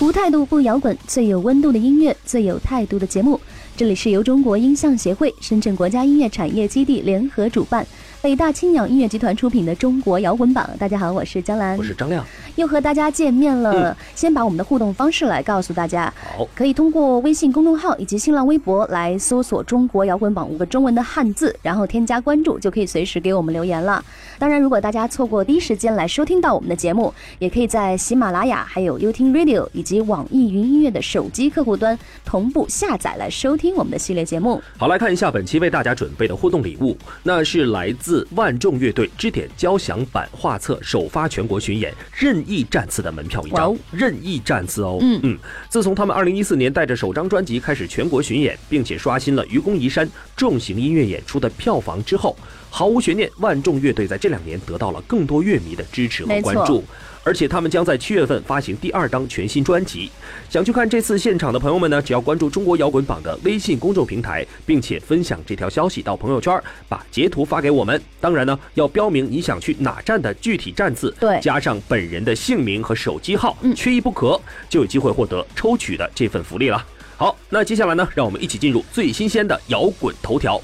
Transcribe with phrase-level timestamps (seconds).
[0.00, 3.40] 无态度不摇滚，最有温度的音乐，最有态度的节目。
[3.76, 7.84] 这里是由中国音像协会、深圳国家音乐产业基地联合主办。
[8.20, 12.24] 北大青鸟音乐集团出品的《中国摇滚榜》，大家好，我是江兰，我是张亮，
[12.56, 13.96] 又和大家见面了。
[14.16, 24.04] 先把我们的互动方式来告诉大家，好，可以通过微信公众号以及新浪微博来搜索“中国摇滚榜”五个中文的汉字，然后添加关注，就可以随时给我们留言了。
[24.36, 34.60] 当然，如果大家错过第一时间来收听到我们的节目，也可以在喜马拉雅、还有优听 Radio 以及网易云音乐的手机客户端同步下载来收听我们的系列节目。
[34.76, 44.98] 好，来看一下本期为大家准备的互动礼物，那是来自万众乐队支点交响版画册首发全国巡演任意站次的门票一张，任意站次哦。
[45.00, 52.36] 嗯嗯，自从他们二零一四年带着首张专辑开始全国巡演，并且刷新了愚公移山重型音乐演出的票房之后，
[52.70, 56.84] 毫无悬念，万众乐队在这两年得到了更多乐迷的支持和关注。
[57.28, 60.10] 而且他们将在七月份发行第二张全新专辑。
[60.48, 68.00] 想去看这次现场的朋友们呢，只要关注中国摇滚榜的微信公众平台，并且分享这条消息到朋友圈，把截图发给我们。
[68.18, 74.40] 当然呢，要标明你想去哪站的具体站次，对，加上本人的姓名和手机号，嗯，缺一不可，
[74.70, 76.82] 就有机会获得抽取的这份福利了。
[77.18, 80.58] 好，那接下来呢，让我们一起进入最新鲜的摇滚头条。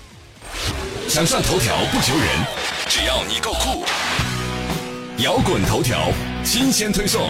[1.08, 2.26] 想上头条不求人，
[2.88, 3.84] 只要你够酷。
[5.22, 6.10] 摇滚头条
[6.42, 7.22] 新鲜推送。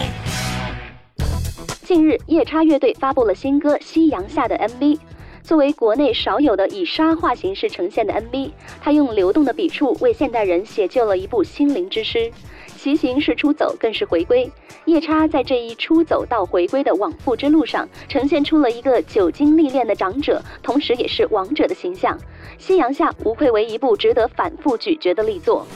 [1.83, 4.97] 近日，夜叉乐队发布了新歌《夕阳下》的 MV。
[5.43, 8.49] 作为国内少有的以沙画形式呈现的 MV，
[8.81, 12.31] 它用流动的笔触为现代人写就了一部心灵之诗。
[12.75, 14.51] 骑行是出走，更是回归。
[14.85, 22.17] 夜叉在这一出走到回归的往复之路上，呈现出了一个久经历练的长者，同时也是王者的形象。
[22.57, 25.67] 《夕阳下》无愧为一部值得反复咀嚼的力作。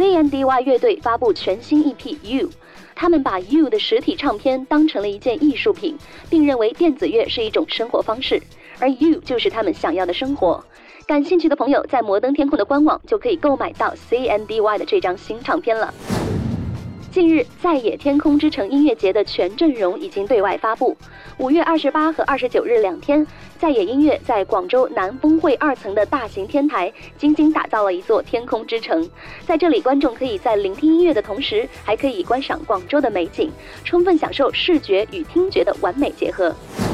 [0.00, 2.48] CNDY 乐队发布全新 EP《You》，
[2.94, 5.94] 他们把《You》的实体唱片当成了一件艺术品，
[6.30, 8.40] 并认为电子乐是一种生活方式，
[8.78, 10.64] 而《You》就是他们想要的生活。
[11.06, 15.92] 感兴趣的朋友在摩登天空的官网就可以购买到 CNDY 的这张新唱片了。
[17.10, 20.96] 近日，在野天空之城音乐节的全阵容已经对外发布。
[21.38, 23.26] 五月二十八和二十九日两天，
[23.58, 29.10] 在野音乐在广州南峰会二层的大型天台，精心打造了一座天空之城。
[29.44, 33.50] 在这里，观众可以在聆听音乐的同时，还可以观赏广州的美景，
[33.84, 36.50] 充分享受视觉与听觉的完美结合。《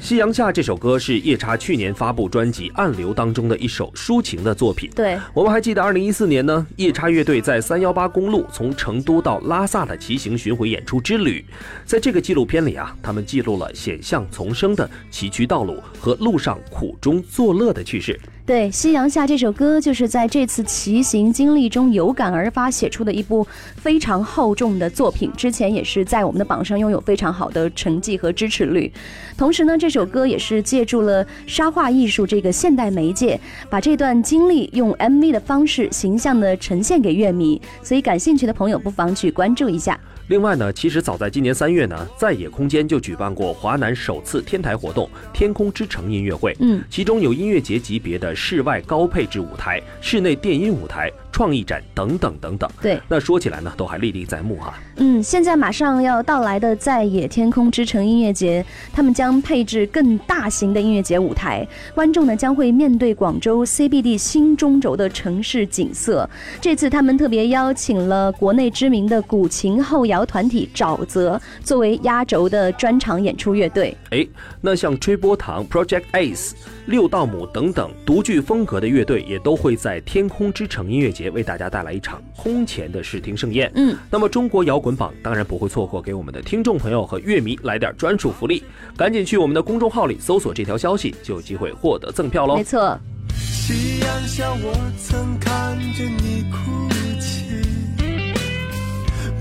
[0.00, 4.88] 夕阳下》这首歌是夜叉去年发布专辑《暗流》当中的一首抒情的作品。
[4.94, 11.44] 对，我们还记得，二零一四年呢，夜叉乐队在三幺八公路从成都到拉萨的骑行巡回演出之旅，
[11.84, 18.18] 在这个纪录片里啊，他们记录了险象丛生的崎岖道路和路上苦中作乐的趣事。
[18.48, 25.30] 对，《夕阳下》这首歌就是在这次骑行经历中有感而发写出的一部非常厚重的作品。
[25.36, 28.90] 之前也是在我们的榜上拥有非常好的成绩和支持率。
[29.36, 33.38] 同时呢，这首歌也是借助了沙画艺术这个现代媒介，
[33.68, 37.60] 把这段经历用 MV 的方式形象的呈现给乐迷。
[37.82, 40.00] 所以感兴趣的朋友不妨去关注一下。
[40.28, 46.54] 另外呢，其实早在今年三月呢，在野空间就举办过华南首次天台活动——天空之城音乐会。
[46.60, 52.68] 嗯，其中有音乐节级别的室外高配置舞台、室内电音舞台、创意展等等等等。
[52.82, 54.74] 对，那说起来呢，都还历历在目哈。
[54.96, 61.64] 嗯，现在马上要到来的在野天空之城音乐节，他们将配置更大型的音乐节舞台，
[61.94, 66.28] 观众呢将会面对广州 CBD 新中轴的城市景色。
[66.60, 73.96] 这次他们特别邀请了国内知名的古琴后摇团体沼泽作为压轴的专场演出乐队。
[74.10, 74.26] 哎，
[74.60, 76.54] 那像吹波堂、Project Ace、
[76.86, 83.70] 六道姆等等独具风格的乐队，也都会在天空之城音乐节为大家带来一场空前的视听盛宴。
[83.74, 88.62] 嗯，那么中国摇滚榜当然不会错过给我们的听众朋友和乐迷来点专属福利，
[88.96, 92.56] 赶紧去我们的公众号里搜索这条消息，就有机会获得赠票喽。
[92.56, 92.98] 没错。
[93.36, 96.88] 夕阳下，我曾看着你哭
[97.20, 97.44] 泣，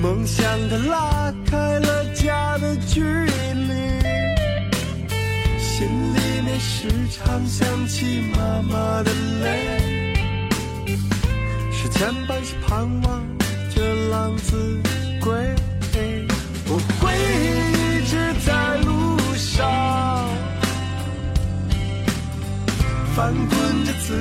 [0.01, 3.74] 梦想它拉开了家的距离，
[5.57, 9.12] 心里面时常想起妈妈的
[9.42, 9.87] 泪，
[11.98, 13.28] 是牵绊是盼望
[13.74, 14.56] 着浪子
[15.20, 15.34] 归，
[16.68, 17.12] 我会
[17.74, 18.16] 一直
[18.46, 19.68] 在路上，
[23.16, 23.50] 翻滚
[23.84, 24.14] 着自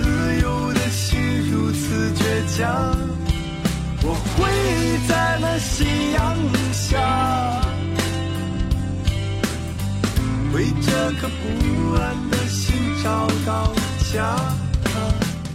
[0.43, 1.21] 由的心
[1.51, 2.97] 如此倔强，
[4.03, 4.49] 我会
[5.07, 6.35] 在那夕阳
[6.73, 7.61] 下，
[10.55, 12.75] 为这颗不安的心
[13.05, 13.71] 找到
[14.15, 14.46] 家。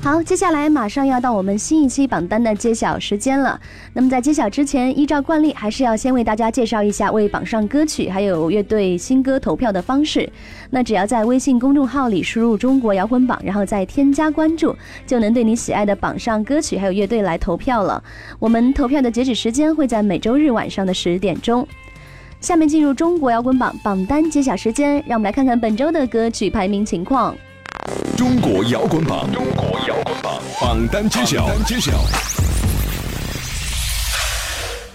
[0.03, 3.61] 好，接下来马上要到我们新一期榜单的揭晓时间了。
[3.93, 10.27] 那么在揭晓之前，依照惯例，还是要先为大家介绍一下为榜上歌曲还有乐队新歌投票的方式。
[10.71, 14.75] 那只要在微信公众号里输入“中国摇滚榜”，然后再添加关注，
[15.05, 18.03] 就能对你喜爱的榜上歌曲还有乐队来投票了。
[18.39, 21.65] 我们投票的截止时间会在每周日晚上的十点钟。
[22.39, 27.35] 下面进入中国摇滚榜榜单揭晓时间，让我们来看看本周的歌曲排名情况。
[28.17, 31.91] 中国摇滚榜，中国摇滚榜榜单揭晓，榜单揭晓。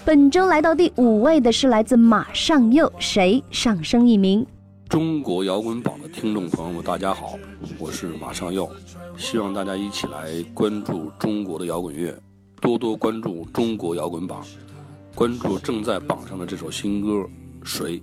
[0.05, 4.45] 本周来到第五位的是来自马上又，谁上升一名？
[4.87, 7.37] 中国摇滚榜的听众朋友们，大家好，
[7.77, 8.69] 我是马上又，
[9.17, 12.17] 希望大家一起来关注中国的摇滚乐，
[12.61, 14.41] 多多关注中国摇滚榜，
[15.13, 17.09] 关注正在榜上的这首新歌
[17.63, 17.97] 《谁》。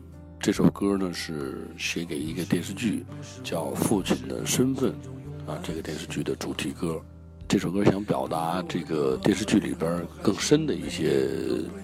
[0.44, 3.02] 这首歌呢是写给一个电视剧，
[3.42, 4.92] 叫《父亲的身份》，
[5.50, 7.00] 啊，这个电视剧的主题歌。
[7.48, 11.26] 这首歌想表达这个电视剧里边更深的一些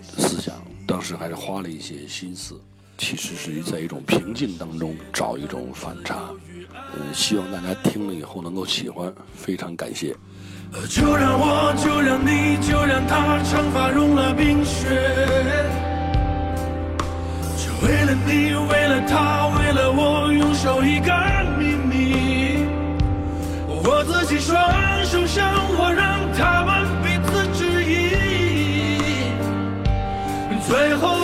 [0.02, 0.54] 思想，
[0.86, 2.60] 当时还是花了一些心思。
[2.98, 6.28] 其实是在一种平静当中找一种反差。
[6.92, 10.14] 嗯，希望大家听了以后能够喜欢，非常感谢。
[10.86, 14.06] 就让我，就让你，就让他，长发如
[19.08, 21.12] 他，为了我，用手一个
[21.58, 22.64] 秘密。
[23.82, 24.58] 我自己双
[25.04, 25.44] 手生
[25.76, 27.90] 活，让他们彼此质疑。
[30.66, 31.19] 最后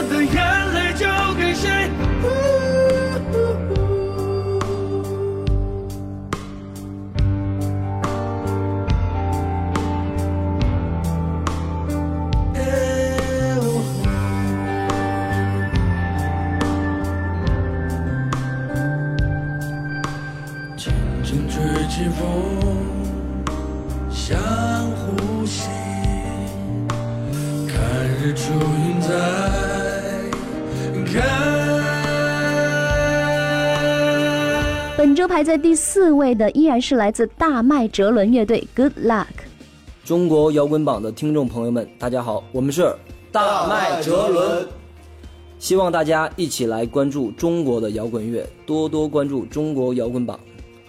[35.06, 39.28] 本周排在第四位的依然是来自大麦哲伦乐队，Good Luck。
[40.04, 42.92] 中国摇滚榜的听众朋友们，大家好，我们是
[43.30, 44.66] 大麦哲伦。
[45.60, 50.40] 希望大家一起来关注中国的摇滚乐，多多关注中国摇滚榜，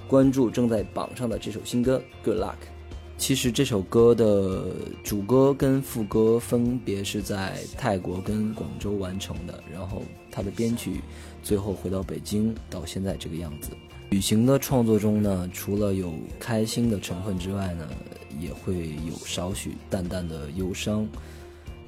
[0.07, 2.47] 关注正在榜上的这首新歌《Good Luck》。
[3.19, 4.63] 其实这首歌的
[5.03, 11.01] 主歌跟副歌分别是在泰国跟广州完成的，然后它的编曲
[11.43, 13.69] 最后回到北京，到现在这个样子。
[14.09, 17.85] 旅行的创作中呢，除了有开心的成分之外呢，
[18.39, 21.05] 也会有少许淡淡的忧伤。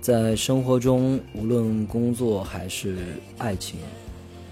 [0.01, 2.97] 在生活中，无论工作还是
[3.37, 3.79] 爱情，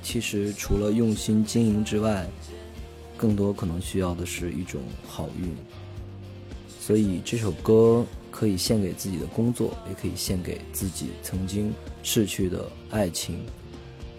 [0.01, 2.25] 其实除了用心经营之外，
[3.17, 5.53] 更多可能需要的是一种好运。
[6.79, 13.45] 所以这首歌可以献给自己的工作，也可以献给自己曾经逝去的爱情。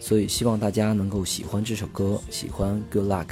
[0.00, 3.28] 所以希望大家能够喜欢这首歌，喜欢 Good Luck，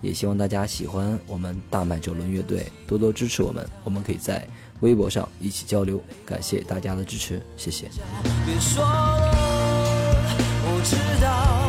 [0.00, 3.68] 也希望大家喜欢我们大麦哲伦乐队，多多支持我们。
[3.84, 4.46] 我们可以在
[4.80, 7.88] 微博上一起交流，感谢大家的支持，谢谢。
[8.46, 9.30] 别说了，
[10.64, 11.67] 我知道。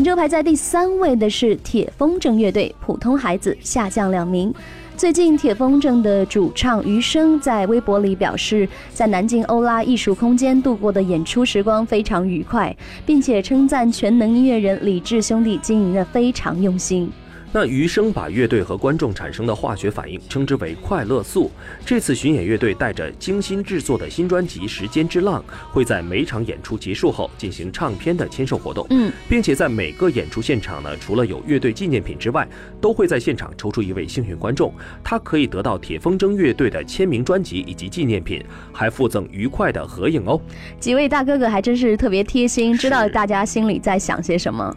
[0.00, 4.50] 本周排在第三位的是铁风筝乐队，普通孩子下降两名。
[4.96, 17.12] 最近，铁风筝的主唱余生在微博里表示，在南京欧拉艺术空间度过的演出时光非常愉快，并且称赞全能音乐人李志兄弟经营的非常用心。
[17.52, 21.50] 那余生把乐队和观众产生的化学反应称之为快乐素。
[21.84, 25.42] 这次巡演乐队带着精心制作的新专辑《时间之浪》，
[25.72, 28.86] 会在每场演出结束后进行唱片的签售活动。
[28.90, 32.46] 嗯，并且在每个演出现场呢，除了有乐队纪念品之外，
[32.80, 40.40] 都会在现场抽出一位幸运观众，他可以得到铁风筝乐队的签名专辑以及纪念品，还附赠愉快的合影哦。
[40.78, 44.76] 几位大哥哥还真是特别贴心，知道大家心里在想些什么。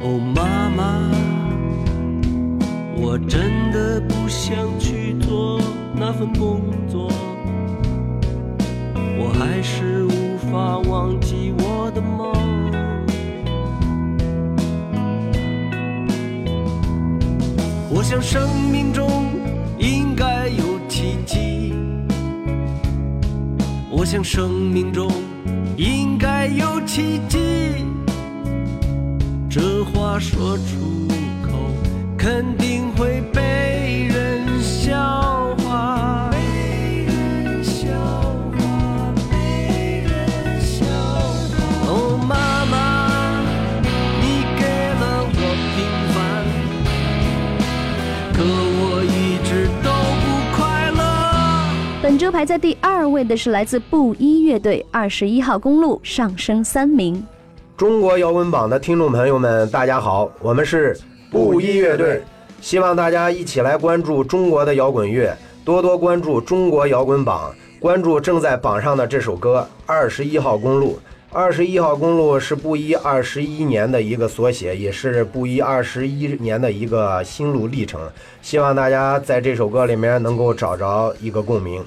[0.00, 1.10] 哦，妈妈，
[3.06, 5.60] 我真的不想去做
[5.94, 7.12] 那份工作，
[9.18, 12.32] 我还是无法忘记我的梦。
[17.90, 19.26] 我想生命中
[19.78, 21.74] 应该有奇迹，
[23.90, 25.12] 我想生命中
[25.76, 27.38] 应该有奇迹。
[29.50, 30.93] 这话说出，
[32.24, 36.30] 肯定会被人笑话。
[36.32, 36.38] 被
[37.04, 37.84] 人笑
[38.56, 41.84] 话，被人笑话。
[41.86, 43.44] 哦，妈妈，
[44.22, 44.64] 你给
[44.94, 45.02] 了
[45.34, 45.38] 我
[45.74, 46.16] 平凡，
[48.32, 48.40] 可
[48.80, 50.24] 我一直都不
[50.56, 50.98] 快乐。
[52.02, 57.22] 本周排在第二位的是来自布衣乐队，二十一号公路上升三名。
[57.76, 60.98] 中国摇滚榜的听众朋友们，大家好，我们是
[61.34, 62.22] 布衣乐队，
[62.60, 70.92] 希望大家一起来关注中国的摇滚乐，多多关注中国摇滚榜，关注正在榜上的这首歌《二十一号公路》。
[71.32, 78.00] 二十一号公路是布衣二十一年的一个缩写，也是布衣二十一年的一个心路历程。
[78.40, 81.82] 希望大家在这首歌里面能够找着一个共鸣。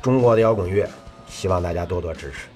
[0.00, 0.88] 中国的摇滚乐，
[1.28, 2.48] 希望大家多多支持。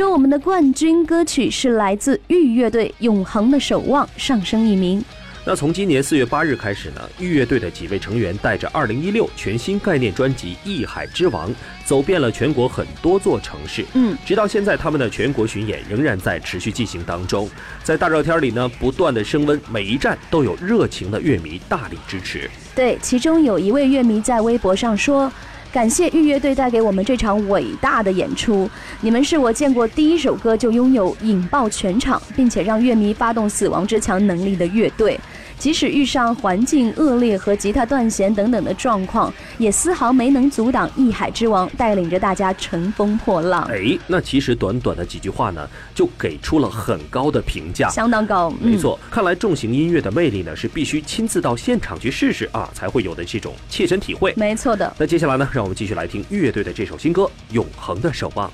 [0.00, 5.04] 本周我们的冠军歌曲是来自玉乐队《永恒的守望》，上升一名。
[5.44, 11.50] 那从今年四月八日开始呢，玉乐队的几位成员带着二零一六全新概念专辑《艺海之王》，
[11.84, 13.84] 走遍了全国很多座城市。
[13.92, 17.46] 嗯，直到现在，他们的全国巡演仍然在持续进行当中。
[17.84, 22.50] 在大热天里呢，不断的升温，每一站都有热情的乐迷大力支持。
[22.74, 25.30] 对，其中有一位乐迷在微博上说。
[25.72, 28.68] 感谢玉乐队带给我们这场伟大的演出，
[29.00, 35.18] 你们是我见过第一首歌就拥有引爆全场，并且让乐迷发动死亡之墙能力的乐队。
[35.60, 43.62] 即使遇上环境恶劣和吉他断弦等等的状况，也丝毫没能阻挡艺海之王带领着大家乘风破浪。
[43.70, 48.50] 哎，那其实短短的几句话呢，就给出了很高的评价，相当高。
[48.62, 54.32] 嗯没错，看来重型音乐的魅力呢，是必须亲自到现场去试试啊，才会有的这种切身体会。
[54.36, 54.90] 没错的。
[54.96, 58.48] 那接下来呢，让我们继续来听乐队的这首新歌《永恒的守望》。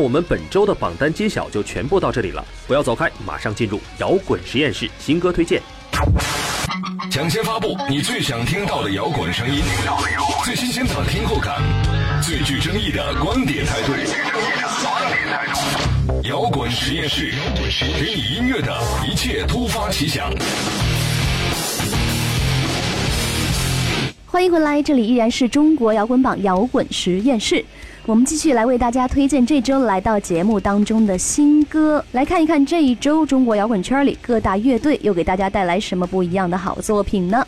[0.00, 5.60] 我们本周的榜单揭晓就全部到这里了，不要走开，马上进入摇滚实验室新歌推荐。
[7.10, 9.62] 抢先发布你最想听到的摇滚声音，
[10.42, 11.60] 最新鲜的听后感，
[12.22, 13.92] 最具争议的观点态度。
[16.28, 17.32] 摇滚实验室，
[17.98, 20.32] 给你音乐的一切突发奇想。
[24.24, 27.62] 欢迎回来，这里依然是中国摇滚榜摇滚实验室。
[28.10, 37.46] 我们继续来为大家推荐这周来到节目当中的新歌，来看一看这一周中国摇滚圈里各大乐队又给大家带来什么不一样的好作品呢？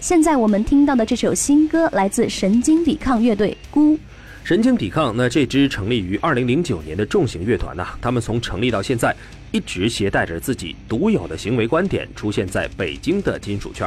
[0.00, 3.94] 现在我们听到的这首新歌来自神经抵抗乐队《孤》。
[4.42, 9.14] 神经抵抗，那这支成立于二零零九年的重型乐团呐，他们从成立到现在，
[9.52, 13.86] 一直携带着自己独有的行为观点，出现在北京的金属圈。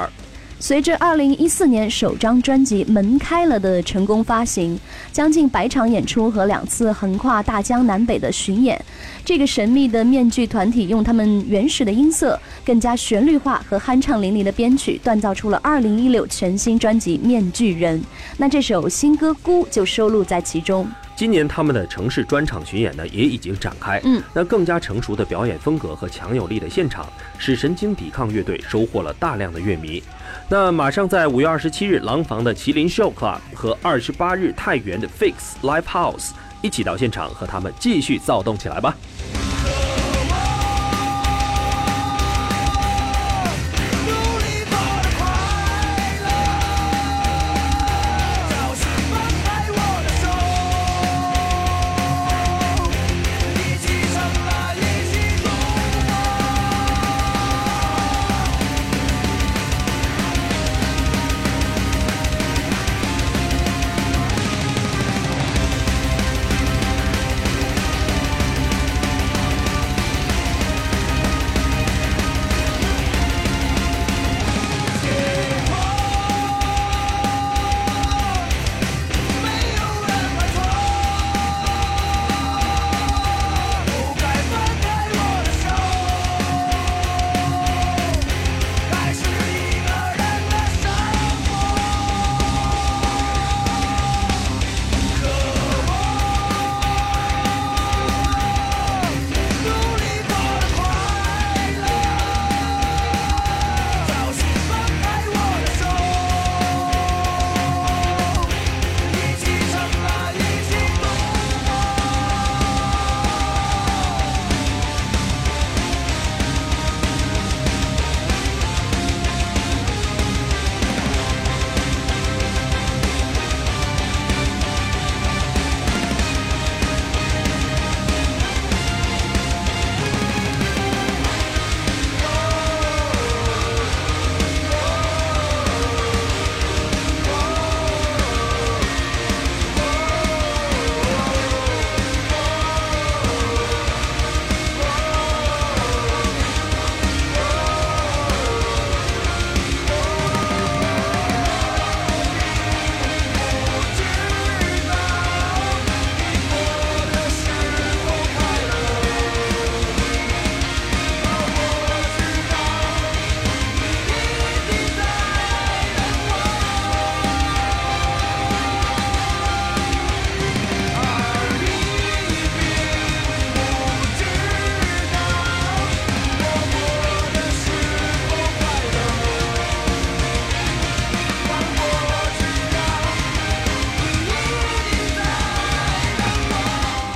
[0.57, 4.79] 随着2014年首张专辑《门开了》的成功发行，
[5.11, 8.83] 将近百场演出和两次横跨大江南北的巡演，
[9.23, 17.99] 这个神秘的面具团体用他们原始的音色、更加旋律化和酣畅淋漓的编曲，锻造出了2016全新专辑《面具人》。
[18.37, 20.87] 那这首新歌《孤》就收录在其中。
[21.17, 27.07] 今年他们的城市专场巡演呢也已经展开，嗯，那更加成熟的表演风格和强有力的现场，
[27.37, 30.03] 使神经抵抗乐队收获了大量的乐迷。
[30.47, 35.33] 那马上在五月二十七日，廊坊的麒麟 Show Club 和二十八日太原的 Fix
[35.63, 36.29] Live House
[36.61, 38.95] 一起到现场和他们继续躁动起来吧。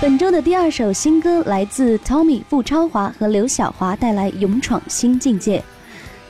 [0.01, 5.59] 本周的第二首新歌来自 Tommy 傅超华和刘晓华带来《勇闯新境界》。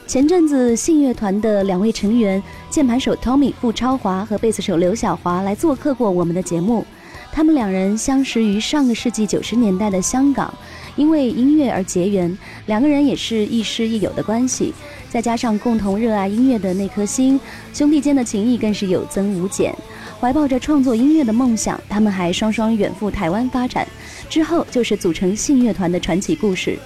[0.07, 6.83] 前阵子信乐团的两位成员，键盘手 Tommy 傅超华和贝斯手刘晓华来做客过我们的节目。
[7.31, 10.51] 他们两人相识于上个世纪九十年代的香港，
[10.95, 14.73] 因为音乐而结缘，两个人也是亦师亦友的关系。
[15.11, 17.39] 再加上共同热爱音乐的那颗心，
[17.71, 19.75] 兄弟间的情谊更是有增无减。
[20.19, 23.87] 怀抱着创作音乐的梦想，他们还双双远赴台湾发展。
[24.29, 26.77] 之后就是组成信乐团的传奇故事。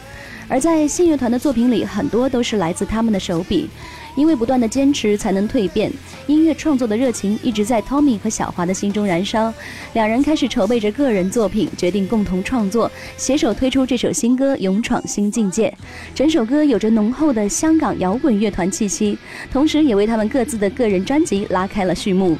[0.47, 3.67] 而在信乐团的作品里，很多都是来自他们的手笔。
[4.15, 5.91] 因为不断的坚持，才能蜕变。
[6.27, 9.51] 音乐创作的热情一直在 Tommy 和小华的心中燃烧。
[9.93, 15.67] 两人开始筹备着个人作品，决定共同创作，携手推出这首新歌《勇闯新境界》。
[16.13, 19.17] 整首歌有着浓厚的香港摇滚乐团气息，
[19.51, 22.37] 同时也为他们各自的个人专辑拉开了序幕。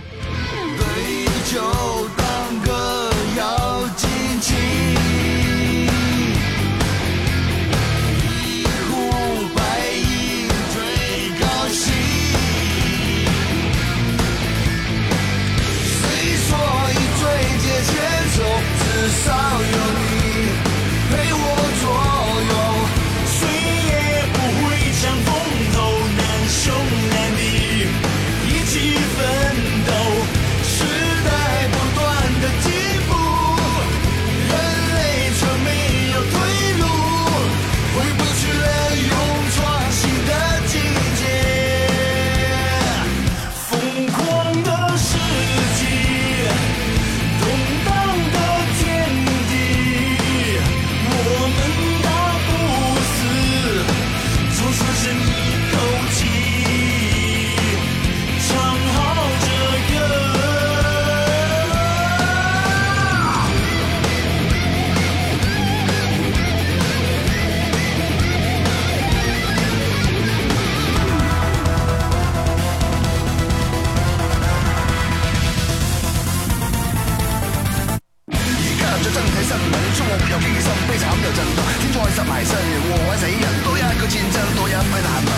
[82.04, 82.52] 开心埋身，
[82.84, 85.32] 祸害死人，多一个战争，多一批难民。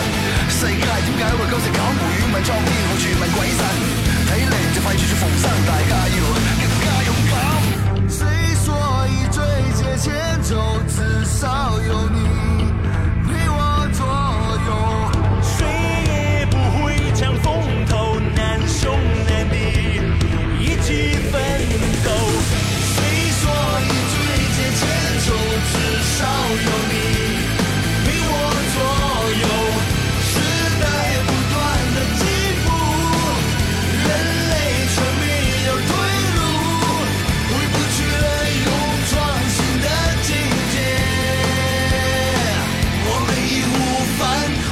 [0.50, 1.78] 世界点解会搞成咁？
[1.94, 3.62] 无语问苍天好全民鬼神，
[4.26, 6.18] 睇嚟就快處處逢生，大家要
[6.58, 7.34] 更加勇敢。
[8.10, 8.18] 谁
[8.64, 8.66] 说
[9.06, 9.38] 以追
[9.78, 10.50] 借千走，
[10.88, 12.18] 至少有你
[26.16, 26.96] 少有你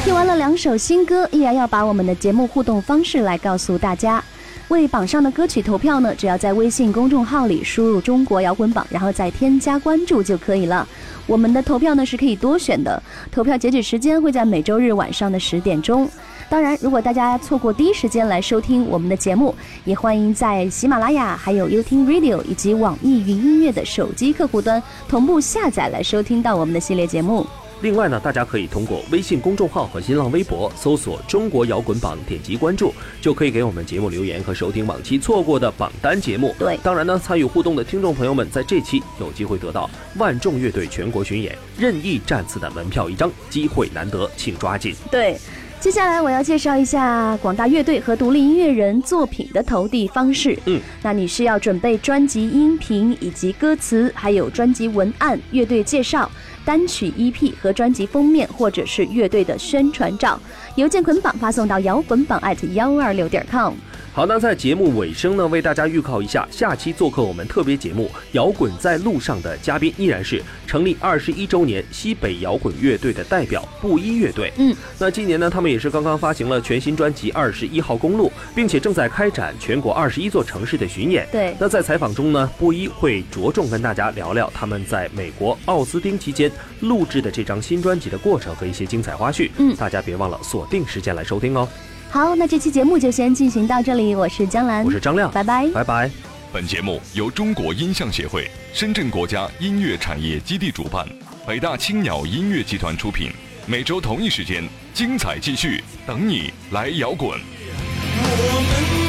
[0.05, 4.23] 听完了两首新歌，依然要把我们的节目互动方式来告诉大家。
[4.69, 10.87] 为榜上的歌曲投票呢，只要在微信公众号里输入“中国摇滚榜”，然后再添加关注就可以了。
[11.27, 16.09] 我们的投票呢是可以多选的，投票截止时间会在每周日晚上的十点钟。
[16.49, 27.47] 当然，如果大家错过第一时间来收听我们的节目，也欢迎在喜马拉雅、还有优听 Radio 以及网易云音乐的手机客户端同步下载来收听到我们的系列节目。
[27.81, 36.55] 另外呢，大家可以通过微信公众号和新浪微博搜索“中国摇滚榜”，点击关注，就可以给我们节目留言和收听往期错过的榜单节目。
[36.59, 44.95] 对当然呢，参与互动的听众朋友们，在这期有机会得到万众乐队全国巡演任意站次的门票一张，机会难得，请抓紧。
[45.11, 45.37] 对，
[45.79, 50.59] 接下来我要介绍一下广大乐队和独立音乐人作品的投递方式。
[50.65, 56.31] 嗯，那你是要准备专辑音频以及歌词，还有专辑文案、乐队介绍、
[56.65, 60.39] 单曲 EP 和专辑封面，或者是乐队的宣传照，
[60.77, 63.75] 邮件捆绑发送到摇滚榜 at 幺二六点 com。
[64.15, 74.53] 好，那在节目尾声呢，为大家预告一下，下期做客我们特别节目《摇滚在路上》的嘉宾依然是成立二十一周年西北摇滚乐队的代表布衣乐队。
[74.57, 81.27] 嗯，那今年呢，他们也是刚刚发行了全新专辑《二十一号公路》，并且正在开展全国二十一座城市的巡演。
[81.33, 86.49] 对那在采访中呢，布衣会着重跟大家聊聊他们在美国奥斯汀期间
[86.79, 89.51] 录制的这张新专辑的过程和一些精彩花絮。
[89.59, 91.69] 嗯大家别忘了锁定时间来收听哦。
[92.15, 95.67] 好，那这期节目就先进行到这里，我是江兰，我是张亮，拜拜。
[95.75, 96.09] 拜拜。
[96.53, 101.05] 本节目由中国音像协会、深圳国家音乐产业基地主办，
[101.45, 103.33] 北大青鸟音乐集团出品。
[103.67, 107.37] 每周同一时间，精彩继续，等你来摇滚。
[107.37, 109.04] 我们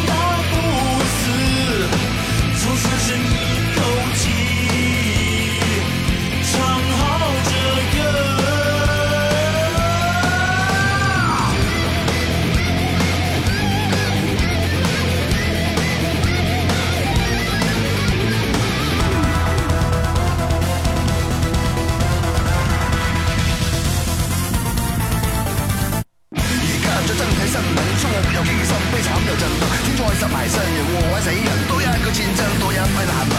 [30.45, 33.33] 災十埋身，禍害死人，多一个战争，多一批难民。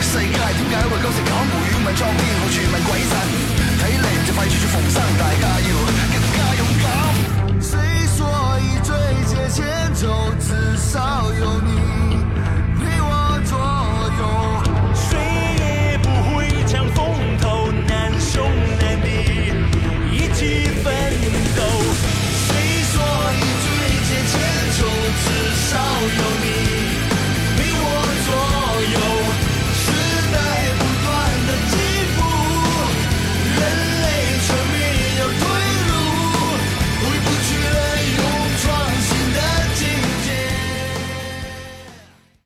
[0.00, 1.32] 世界点解會構成咁？
[1.52, 3.12] 胡宇文創天好傳聞鬼神，
[3.80, 5.68] 睇嚟就快处处逢生，大家要
[6.12, 6.86] 更加勇敢。
[7.60, 7.72] 谁
[8.16, 8.18] 说
[8.60, 8.88] 以追
[9.26, 9.64] 借千
[9.94, 11.55] 走，至少有